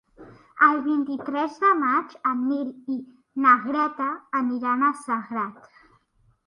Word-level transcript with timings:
El 0.67 0.79
vint-i-tres 0.85 1.59
de 1.65 1.69
maig 1.81 2.15
en 2.31 2.41
Nil 2.47 2.73
i 2.95 2.99
na 3.45 3.55
Greta 3.67 4.09
aniran 4.43 4.89
a 4.89 4.93
Segart. 5.07 5.75